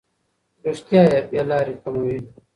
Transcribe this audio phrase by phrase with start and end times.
[0.65, 2.17] رښتیا بې لارۍ کموي.